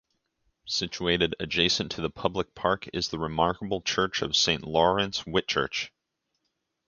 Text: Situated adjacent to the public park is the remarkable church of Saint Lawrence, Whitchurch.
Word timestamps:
Situated 0.67 1.35
adjacent 1.39 1.91
to 1.91 2.01
the 2.01 2.09
public 2.09 2.55
park 2.55 2.89
is 2.91 3.09
the 3.09 3.19
remarkable 3.19 3.83
church 3.83 4.23
of 4.23 4.35
Saint 4.35 4.63
Lawrence, 4.63 5.25
Whitchurch. 5.27 5.91